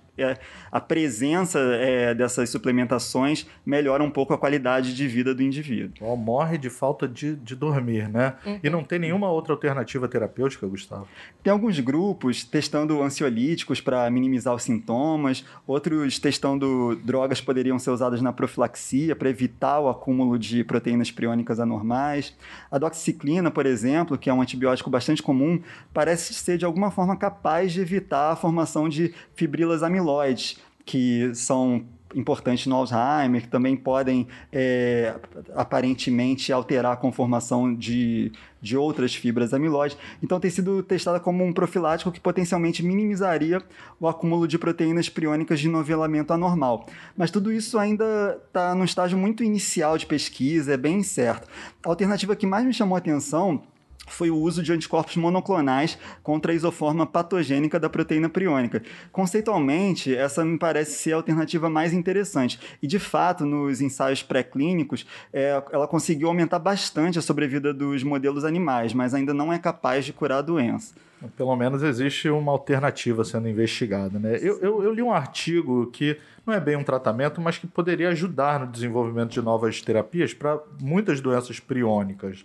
a 0.72 0.80
presença 0.80 1.60
é, 1.60 2.14
dessas 2.14 2.50
suplementações 2.50 3.46
melhora 3.66 4.04
um 4.04 4.10
pouco 4.10 4.34
a 4.34 4.38
qualidade 4.38 4.96
de 4.96 5.08
vida 5.08 5.34
do 5.34 5.44
indivíduo. 5.44 5.94
Oh, 6.02 6.16
morre 6.16 6.58
de 6.58 6.70
falta 6.70 7.08
de, 7.08 7.36
de 7.36 7.56
dormir, 7.56 8.08
né? 8.08 8.36
Uhum. 8.46 8.60
E 8.64 8.70
não 8.70 8.84
tem 8.84 9.00
nenhuma 9.00 9.30
outra 9.30 9.54
alternativa 9.54 10.08
terapêutica, 10.08 10.68
Gustavo? 10.68 11.08
Tem 11.44 11.52
alguns 11.52 11.80
grupos 11.80 12.44
testando 12.44 13.02
ansiolíticos 13.02 13.82
para 13.82 14.10
minimizar 14.10 14.54
os 14.54 14.64
sintomas, 14.64 15.46
outros 15.68 16.20
testando 16.20 16.96
drogas 17.04 17.42
poderiam 17.42 17.78
ser 17.80 17.92
usadas 17.92 18.22
na 18.22 18.32
profilaxia 18.32 19.16
para 19.16 19.30
evitar 19.30 19.80
o 19.80 19.90
acúmulo 19.90 20.38
de 20.38 20.64
proteínas 20.64 21.12
priônicas 21.12 21.60
anormais. 21.60 22.36
A 22.70 22.78
doxiciclina, 22.78 23.52
por 23.52 23.66
exemplo, 23.66 24.18
que 24.18 24.30
é 24.30 24.34
um 24.34 24.42
antibiótico 24.42 24.90
bastante 24.90 25.22
comum, 25.22 25.62
parece 25.94 26.34
ser 26.34 26.58
de 26.58 26.66
alguma 26.66 26.92
forma 26.92 27.16
capaz 27.16 27.72
de 27.72 27.82
evitar 27.82 28.32
a 28.32 28.36
formação 28.36 28.88
de 28.88 29.14
fibrilas 29.36 29.84
amiloides, 30.12 30.58
que 30.86 31.34
são 31.34 31.86
importantes 32.14 32.68
no 32.68 32.76
Alzheimer, 32.76 33.42
que 33.42 33.48
também 33.48 33.76
podem 33.78 34.28
é, 34.52 35.16
aparentemente 35.56 36.52
alterar 36.52 36.92
a 36.92 36.96
conformação 36.98 37.74
de, 37.74 38.34
de 38.62 38.76
outras 38.76 39.16
fibras 39.16 39.54
amiloides. 39.54 39.98
Então 40.22 40.38
tem 40.38 40.52
sido 40.52 40.84
testada 40.84 41.22
como 41.22 41.42
um 41.46 41.54
profilático 41.54 42.12
que 42.12 42.20
potencialmente 42.20 42.84
minimizaria 42.84 43.62
o 43.98 44.10
acúmulo 44.10 44.46
de 44.46 44.58
proteínas 44.58 45.08
priônicas 45.08 45.62
de 45.62 45.70
novelamento 45.70 46.34
anormal. 46.34 46.86
Mas 47.16 47.32
tudo 47.32 47.50
isso 47.50 47.80
ainda 47.80 48.38
está 48.46 48.76
num 48.76 48.84
estágio 48.84 49.18
muito 49.18 49.42
inicial 49.42 49.98
de 49.98 50.06
pesquisa, 50.06 50.74
é 50.74 50.78
bem 50.78 50.98
incerto. 50.98 51.48
A 51.82 51.88
alternativa 51.88 52.36
que 52.36 52.46
mais 52.46 52.66
me 52.66 52.74
chamou 52.74 52.96
a 52.96 53.00
atenção 53.00 53.64
foi 54.08 54.30
o 54.30 54.38
uso 54.38 54.62
de 54.62 54.74
anticorpos 54.74 55.16
monoclonais 55.16 55.98
contra 56.24 56.52
a 56.52 56.56
isoforma 56.56 57.06
patogênica 57.06 57.80
da 57.80 57.90
proteína 57.90 58.30
priônica. 58.30 58.82
Conceitualmente, 59.12 60.16
essa 60.16 60.44
me 60.44 60.58
parece 60.58 60.94
ser 60.94 61.14
a 61.14 61.16
alternativa 61.16 61.70
mais 61.70 61.94
interessante. 61.94 62.60
E, 62.82 62.88
de 62.88 63.00
fato, 63.00 63.46
nos 63.46 63.82
ensaios 63.82 64.22
pré-clínicos, 64.24 65.06
é, 65.32 65.62
ela 65.72 65.88
conseguiu 65.88 66.28
aumentar 66.28 66.60
bastante 66.60 67.20
a 67.20 67.22
sobrevida 67.22 67.74
dos 67.74 68.04
modelos 68.04 68.44
animais, 68.44 68.94
mas 68.94 69.14
ainda 69.14 69.34
não 69.34 69.52
é 69.52 69.60
capaz 69.60 70.06
de 70.06 70.14
curar 70.14 70.40
a 70.40 70.42
doença. 70.42 70.94
Pelo 71.38 71.56
menos 71.56 71.84
existe 71.84 72.30
uma 72.30 72.52
alternativa 72.52 73.24
sendo 73.24 73.48
investigada. 73.48 74.18
Né? 74.18 74.40
Eu, 74.42 74.60
eu, 74.60 74.84
eu 74.84 74.94
li 74.94 75.04
um 75.04 75.14
artigo 75.14 75.86
que 75.92 76.18
não 76.46 76.54
é 76.54 76.60
bem 76.60 76.76
um 76.76 76.84
tratamento, 76.84 77.40
mas 77.40 77.60
que 77.60 77.68
poderia 77.68 78.10
ajudar 78.10 78.60
no 78.60 78.68
desenvolvimento 78.68 79.30
de 79.30 79.42
novas 79.42 79.82
terapias 79.82 80.34
para 80.34 80.60
muitas 80.82 81.22
doenças 81.22 81.60
priônicas. 81.60 82.44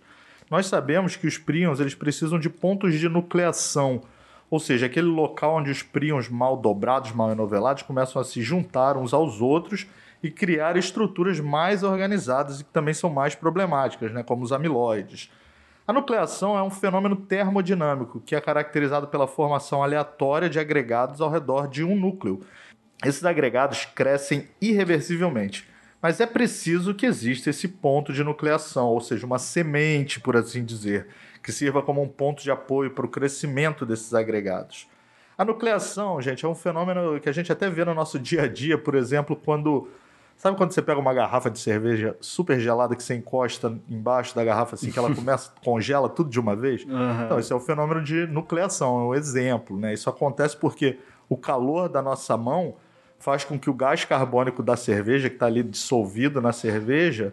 Nós 0.51 0.67
sabemos 0.67 1.17
que 1.17 1.27
os 1.27 1.39
príons 1.39 1.81
eles 1.81 1.95
precisam 1.95 2.39
de 2.39 2.49
pontos 2.49 2.95
de 2.95 3.09
nucleação, 3.09 4.03
ou 4.49 4.61
seja, 4.61 4.87
aquele 4.87 5.09
local 5.09 5.57
onde 5.57 5.71
os 5.71 5.83
príons 5.83 6.29
mal 6.29 6.57
dobrados, 6.57 7.11
mal 7.11 7.33
enovelados 7.33 7.83
começam 7.83 8.23
a 8.23 8.25
se 8.25 8.41
juntar 8.43 8.97
uns 8.97 9.13
aos 9.13 9.41
outros 9.41 9.87
e 10.23 10.31
criar 10.31 10.77
estruturas 10.77 11.41
mais 11.41 11.83
organizadas 11.83 12.61
e 12.61 12.65
que 12.65 12.71
também 12.71 12.95
são 12.95 13.11
mais 13.11 13.35
problemáticas, 13.35 14.13
né, 14.13 14.23
como 14.23 14.45
os 14.45 14.53
amiloides. 14.53 15.31
A 15.87 15.93
nucleação 15.93 16.57
é 16.57 16.63
um 16.63 16.71
fenômeno 16.71 17.17
termodinâmico 17.17 18.21
que 18.21 18.35
é 18.35 18.41
caracterizado 18.41 19.09
pela 19.09 19.27
formação 19.27 19.83
aleatória 19.83 20.49
de 20.49 20.61
agregados 20.61 21.21
ao 21.21 21.31
redor 21.31 21.69
de 21.69 21.83
um 21.83 21.99
núcleo. 21.99 22.41
Esses 23.05 23.25
agregados 23.25 23.85
crescem 23.85 24.49
irreversivelmente 24.61 25.69
mas 26.01 26.21
é 26.21 26.27
preciso 26.27 26.95
que 26.95 27.07
exista 27.07 27.51
esse 27.51 27.69
ponto 27.69 28.13
de 28.13 28.23
nucleação, 28.23 28.89
ou 28.89 29.01
seja, 29.01 29.27
uma 29.27 29.39
semente, 29.39 30.21
por 30.21 30.37
assim 30.37 30.65
dizer, 30.65 31.09
que 31.43 31.51
sirva 31.53 31.83
como 31.83 32.03
um 32.03 32.09
ponto 32.09 32.43
de 32.43 32.51
apoio 32.51 32.91
para 32.91 33.07
o 33.07 33.09
crescimento 33.09 33.87
desses 33.87 34.13
agregados. 34.15 34.89
A 35.39 35.45
nucleação, 35.45 36.21
gente, 36.21 36.45
é 36.45 36.49
um 36.49 36.55
fenômeno 36.55 37.21
que 37.21 37.29
a 37.29 37.33
gente 37.33 37.53
até 37.53 37.69
vê 37.69 37.85
no 37.85 37.95
nosso 37.95 38.19
dia 38.19 38.43
a 38.43 38.49
dia, 38.49 38.79
por 38.79 38.95
exemplo, 38.95 39.37
quando. 39.37 39.89
Sabe 40.37 40.55
quando 40.57 40.73
você 40.73 40.83
pega 40.83 41.01
uma 41.01 41.15
garrafa 41.15 41.51
de 41.51 41.59
cerveja 41.59 42.15
super 42.21 42.61
gelada 42.61 42.95
que 42.95 43.03
você 43.03 43.15
encosta 43.15 43.75
embaixo 43.89 44.37
da 44.37 44.45
garrafa 44.45 44.75
assim 44.75 44.91
que 44.91 44.99
ela 44.99 45.13
começa, 45.15 45.51
congela 45.65 46.11
tudo 46.11 46.29
de 46.29 46.39
uma 46.39 46.55
vez? 46.55 46.85
Uhum. 46.85 47.25
Então, 47.25 47.39
isso 47.39 47.53
é 47.53 47.57
o 47.57 47.59
um 47.59 47.63
fenômeno 47.63 48.03
de 48.03 48.27
nucleação, 48.27 49.01
é 49.01 49.05
um 49.05 49.15
exemplo, 49.15 49.79
né? 49.79 49.95
Isso 49.95 50.11
acontece 50.11 50.57
porque 50.57 50.99
o 51.27 51.39
calor 51.39 51.89
da 51.89 52.03
nossa 52.03 52.37
mão 52.37 52.75
faz 53.19 53.45
com 53.45 53.59
que 53.59 53.71
o 53.71 53.75
gás 53.75 54.05
carbônico 54.05 54.63
da 54.63 54.77
cerveja, 54.77 55.29
que 55.29 55.37
está 55.37 55.47
ali 55.47 55.63
dissolvido 55.63 56.41
na 56.41 56.53
cerveja, 56.53 57.33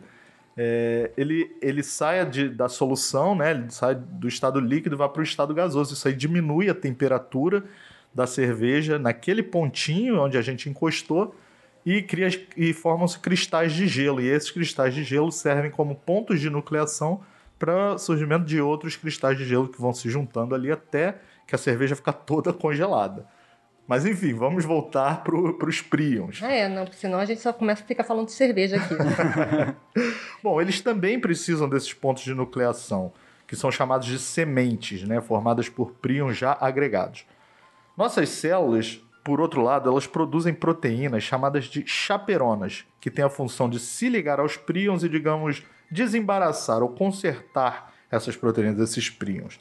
é, 0.55 1.11
ele, 1.17 1.55
ele 1.61 1.81
saia 1.81 2.25
de, 2.25 2.47
da 2.49 2.69
solução, 2.69 3.35
né? 3.35 3.51
ele 3.51 3.71
sai 3.71 3.95
do 3.95 4.27
estado 4.27 4.59
líquido 4.59 4.95
e 4.95 4.97
vai 4.97 5.09
para 5.09 5.19
o 5.19 5.23
estado 5.23 5.53
gasoso. 5.53 5.93
Isso 5.93 6.07
aí 6.07 6.13
diminui 6.13 6.69
a 6.69 6.75
temperatura 6.75 7.63
da 8.13 8.27
cerveja 8.27 8.99
naquele 8.99 9.41
pontinho 9.41 10.21
onde 10.21 10.37
a 10.37 10.41
gente 10.41 10.69
encostou 10.69 11.35
e, 11.85 12.01
cria, 12.01 12.27
e 12.55 12.71
formam-se 12.71 13.19
cristais 13.19 13.73
de 13.73 13.87
gelo. 13.87 14.21
E 14.21 14.27
esses 14.27 14.51
cristais 14.51 14.93
de 14.93 15.03
gelo 15.03 15.31
servem 15.31 15.71
como 15.71 15.95
pontos 15.95 16.39
de 16.39 16.49
nucleação 16.49 17.21
para 17.57 17.97
surgimento 17.97 18.45
de 18.45 18.61
outros 18.61 18.95
cristais 18.95 19.37
de 19.37 19.45
gelo 19.45 19.67
que 19.67 19.81
vão 19.81 19.93
se 19.93 20.09
juntando 20.09 20.53
ali 20.53 20.71
até 20.71 21.17
que 21.47 21.55
a 21.55 21.57
cerveja 21.57 21.95
fica 21.95 22.13
toda 22.13 22.53
congelada. 22.53 23.25
Mas 23.87 24.05
enfim, 24.05 24.33
vamos 24.33 24.63
voltar 24.63 25.23
para 25.23 25.35
os 25.35 25.81
prions. 25.81 26.41
Ah, 26.41 26.51
é, 26.51 26.69
não, 26.69 26.85
porque 26.85 26.97
senão 26.97 27.19
a 27.19 27.25
gente 27.25 27.41
só 27.41 27.51
começa 27.51 27.83
a 27.83 27.85
ficar 27.85 28.03
falando 28.03 28.27
de 28.27 28.31
cerveja 28.31 28.77
aqui. 28.77 28.95
Bom, 30.41 30.61
eles 30.61 30.79
também 30.79 31.19
precisam 31.19 31.67
desses 31.67 31.93
pontos 31.93 32.23
de 32.23 32.33
nucleação, 32.33 33.11
que 33.45 33.55
são 33.55 33.69
chamados 33.69 34.07
de 34.07 34.17
sementes, 34.17 35.03
né, 35.03 35.19
formadas 35.19 35.67
por 35.67 35.91
prions 35.91 36.37
já 36.37 36.57
agregados. 36.59 37.25
Nossas 37.97 38.29
células, 38.29 39.01
por 39.23 39.41
outro 39.41 39.61
lado, 39.61 39.89
elas 39.89 40.07
produzem 40.07 40.53
proteínas 40.53 41.23
chamadas 41.23 41.65
de 41.65 41.85
chaperonas, 41.85 42.85
que 43.01 43.11
têm 43.11 43.25
a 43.25 43.29
função 43.29 43.69
de 43.69 43.79
se 43.79 44.07
ligar 44.07 44.39
aos 44.39 44.55
prions 44.55 45.03
e, 45.03 45.09
digamos, 45.09 45.61
desembaraçar 45.91 46.81
ou 46.81 46.89
consertar 46.89 47.93
essas 48.09 48.35
proteínas, 48.35 48.79
esses 48.79 49.09
prions. 49.09 49.59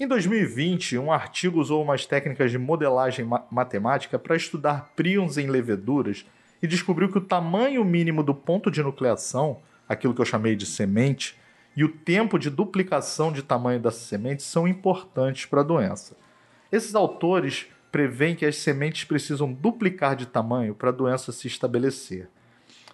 Em 0.00 0.08
2020, 0.08 0.96
um 0.98 1.12
artigo 1.12 1.60
usou 1.60 1.82
umas 1.82 2.06
técnicas 2.06 2.50
de 2.50 2.58
modelagem 2.58 3.24
ma 3.24 3.44
matemática 3.50 4.18
para 4.18 4.34
estudar 4.34 4.92
prions 4.96 5.36
em 5.36 5.48
leveduras 5.48 6.26
e 6.62 6.66
descobriu 6.66 7.10
que 7.10 7.18
o 7.18 7.22
tamanho 7.22 7.84
mínimo 7.84 8.22
do 8.22 8.34
ponto 8.34 8.70
de 8.70 8.82
nucleação, 8.82 9.60
aquilo 9.88 10.14
que 10.14 10.20
eu 10.20 10.24
chamei 10.24 10.56
de 10.56 10.64
semente, 10.64 11.38
e 11.76 11.84
o 11.84 11.88
tempo 11.88 12.38
de 12.38 12.50
duplicação 12.50 13.32
de 13.32 13.42
tamanho 13.42 13.80
dessa 13.80 14.00
semente 14.00 14.42
são 14.42 14.66
importantes 14.66 15.46
para 15.46 15.60
a 15.60 15.64
doença. 15.64 16.16
Esses 16.70 16.94
autores 16.94 17.66
prevêem 17.90 18.34
que 18.34 18.46
as 18.46 18.56
sementes 18.56 19.04
precisam 19.04 19.52
duplicar 19.52 20.16
de 20.16 20.26
tamanho 20.26 20.74
para 20.74 20.88
a 20.88 20.92
doença 20.92 21.32
se 21.32 21.46
estabelecer. 21.46 22.28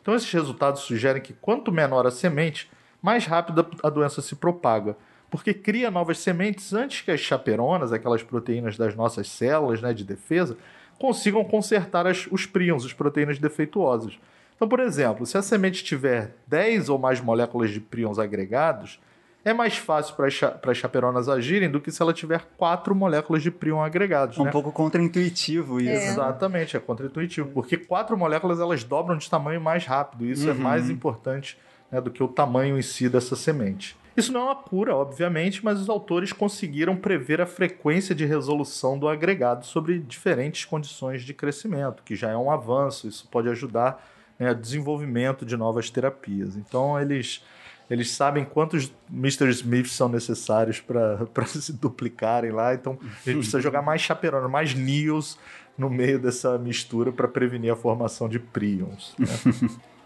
Então, 0.01 0.15
esses 0.15 0.33
resultados 0.33 0.83
sugerem 0.83 1.23
que 1.23 1.33
quanto 1.33 1.71
menor 1.71 2.07
a 2.07 2.11
semente, 2.11 2.69
mais 3.01 3.25
rápido 3.27 3.67
a 3.83 3.89
doença 3.91 4.21
se 4.21 4.35
propaga, 4.35 4.97
porque 5.31 5.53
cria 5.53 5.91
novas 5.91 6.19
sementes 6.19 6.73
antes 6.73 7.01
que 7.03 7.11
as 7.11 7.21
chaperonas, 7.21 7.93
aquelas 7.93 8.23
proteínas 8.23 8.77
das 8.77 8.95
nossas 8.95 9.29
células 9.29 9.81
né, 9.83 9.93
de 9.93 10.05
defesa, 10.05 10.57
consigam 10.99 11.45
consertar 11.45 12.07
as, 12.07 12.27
os 12.31 12.47
prions, 12.47 12.85
as 12.85 12.93
proteínas 12.93 13.39
defeituosas. 13.39 14.19
Então, 14.57 14.69
por 14.69 14.81
exemplo, 14.81 15.25
se 15.25 15.39
a 15.39 15.43
semente 15.43 15.85
tiver 15.85 16.35
10 16.47 16.89
ou 16.89 16.99
mais 16.99 17.21
moléculas 17.21 17.71
de 17.71 17.79
prions 17.81 18.19
agregados, 18.19 18.99
é 19.45 19.53
mais 19.53 19.77
fácil 19.77 20.15
para 20.17 20.27
as 20.73 20.77
chaperonas 20.77 21.29
agirem 21.29 21.71
do 21.71 21.81
que 21.81 21.93
se 21.93 22.03
ela 22.03 22.13
tiver 22.13 22.45
quatro 22.57 22.95
moléculas 22.95 23.43
de 23.43 23.51
prion 23.51 23.81
agregados. 23.81 24.37
É 24.37 24.41
um 24.41 24.45
né? 24.47 24.51
pouco 24.51 24.73
contraintuitivo 24.73 25.81
isso. 25.81 25.91
É. 25.91 26.09
Exatamente, 26.09 26.77
é 26.77 26.81
contraintuitivo, 26.81 27.49
porque 27.51 27.77
quatro 27.77 28.17
moléculas 28.17 28.59
elas 28.61 28.83
dobram 28.83 29.17
de 29.17 29.31
tamanho 29.31 29.61
mais 29.61 29.87
rápido. 29.87 30.25
e 30.27 30.33
Isso 30.33 30.49
é 30.49 30.53
Uhum. 30.53 30.59
mais 30.59 30.91
importante 30.91 31.57
né, 31.91 32.01
do 32.01 32.11
que 32.11 32.23
o 32.23 32.29
tamanho 32.29 32.77
em 32.77 32.83
si 32.83 33.09
dessa 33.09 33.37
semente. 33.37 33.97
Isso 34.19 34.33
não 34.33 34.41
é 34.41 34.45
uma 34.45 34.57
cura, 34.57 34.97
obviamente, 34.97 35.65
mas 35.65 35.81
os 35.81 35.89
autores 35.89 36.33
conseguiram 36.33 36.97
prever 36.97 37.41
a 37.41 37.47
frequência 37.47 38.15
de 38.15 38.25
resolução 38.25 38.99
do 38.99 39.09
agregado 39.09 39.65
sobre 39.65 40.01
diferentes 40.01 40.65
condições 40.65 41.23
de 41.23 41.33
crescimento, 41.33 42.03
que 42.03 42.17
já 42.17 42.29
é 42.29 42.37
um 42.37 42.51
avanço. 42.51 43.07
Isso 43.07 43.29
pode 43.31 43.49
ajudar 43.49 44.05
né, 44.37 44.53
desenvolvimento 44.53 45.47
de 45.47 45.57
novas 45.57 45.89
terapias. 45.89 46.57
Então, 46.57 47.01
eles, 47.01 47.45
eles 47.89 48.11
sabem 48.11 48.45
quantos 48.45 48.93
Mr. 49.09 49.49
Smiths 49.51 49.93
são 49.93 50.09
necessários 50.09 50.81
para 50.81 51.47
se 51.47 51.73
duplicarem 51.73 52.51
lá. 52.51 52.75
Então, 52.75 52.99
a 53.01 53.07
gente 53.25 53.39
precisa 53.39 53.61
jogar 53.61 53.83
mais 53.83 54.01
chaperona, 54.01 54.49
mais 54.49 54.75
Neos 54.75 55.39
no 55.77 55.89
meio 55.89 56.19
dessa 56.19 56.59
mistura 56.59 57.13
para 57.13 57.29
prevenir 57.29 57.73
a 57.73 57.77
formação 57.77 58.29
de 58.29 58.41
prions. 58.41 59.15
né? 59.17 59.29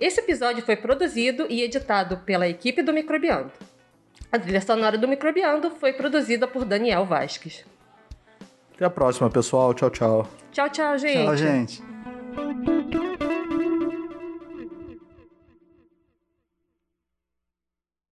Esse 0.00 0.20
episódio 0.20 0.64
foi 0.64 0.76
produzido 0.76 1.46
e 1.48 1.62
editado 1.62 2.18
pela 2.18 2.48
equipe 2.48 2.82
do 2.82 2.92
Microbiando. 2.92 3.52
A 4.32 4.38
trilha 4.38 4.60
sonora 4.60 4.96
do 4.96 5.08
Microbiando 5.08 5.70
foi 5.70 5.92
produzida 5.92 6.46
por 6.46 6.64
Daniel 6.64 7.04
Vasquez. 7.04 7.64
Até 8.74 8.84
a 8.84 8.90
próxima, 8.90 9.28
pessoal. 9.28 9.74
Tchau, 9.74 9.90
tchau. 9.90 10.28
Tchau, 10.52 10.68
tchau, 10.70 10.98
gente. 10.98 11.24
Tchau, 11.24 11.36
gente. 11.36 11.82